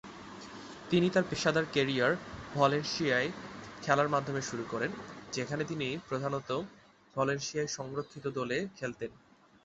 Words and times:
তিনি 0.89 1.07
তার 1.09 1.23
পেশাদার 1.29 1.65
ক্যারিয়ার 1.71 2.13
ভালেনসিয়ায় 2.53 3.29
খেলার 3.81 4.09
মাধ্যমে 4.09 4.41
শুরু 4.41 4.63
করেন, 4.69 4.91
যেখানে 5.31 5.63
তিনি 5.65 5.87
প্রধানত 6.09 6.49
ভালেনসিয়া 7.15 7.63
সংরক্ষিত 7.67 8.25
দলে 8.29 8.57
খেলতেন। 8.77 9.11